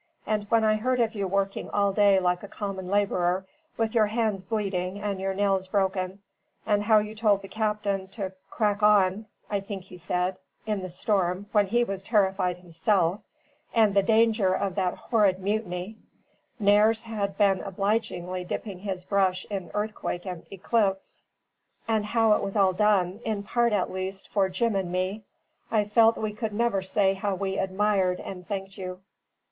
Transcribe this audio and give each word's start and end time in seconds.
And 0.25 0.45
when 0.49 0.63
I 0.63 0.77
heard 0.77 0.99
of 0.99 1.13
you 1.13 1.27
working 1.27 1.69
all 1.69 1.93
day 1.93 2.19
like 2.19 2.41
a 2.41 2.47
common 2.47 2.87
labourer, 2.87 3.45
with 3.77 3.93
your 3.93 4.07
hands 4.07 4.41
bleeding 4.41 4.99
and 4.99 5.21
your 5.21 5.35
nails 5.35 5.67
broken 5.67 6.23
and 6.65 6.81
how 6.81 6.97
you 6.97 7.13
told 7.13 7.43
the 7.43 7.47
captain 7.47 8.07
to 8.07 8.33
'crack 8.49 8.81
on' 8.81 9.27
(I 9.47 9.59
think 9.59 9.83
he 9.83 9.97
said) 9.97 10.37
in 10.65 10.81
the 10.81 10.89
storm, 10.89 11.45
when 11.51 11.67
he 11.67 11.83
was 11.83 12.01
terrified 12.01 12.57
himself 12.57 13.21
and 13.75 13.93
the 13.93 14.01
danger 14.01 14.55
of 14.55 14.73
that 14.73 14.95
horrid 14.95 15.37
mutiny" 15.37 15.97
(Nares 16.59 17.03
had 17.03 17.37
been 17.37 17.61
obligingly 17.61 18.43
dipping 18.43 18.79
his 18.79 19.03
brush 19.03 19.45
in 19.51 19.69
earthquake 19.75 20.25
and 20.25 20.47
eclipse) 20.51 21.25
"and 21.87 22.05
how 22.07 22.31
it 22.33 22.41
was 22.41 22.55
all 22.55 22.73
done, 22.73 23.19
in 23.23 23.43
part 23.43 23.71
at 23.71 23.91
least, 23.91 24.29
for 24.29 24.49
Jim 24.49 24.75
and 24.75 24.91
me 24.91 25.25
I 25.69 25.83
felt 25.83 26.17
we 26.17 26.33
could 26.33 26.53
never 26.53 26.81
say 26.81 27.13
how 27.13 27.35
we 27.35 27.59
admired 27.59 28.19
and 28.19 28.47
thanked 28.47 28.79
you." 28.79 29.01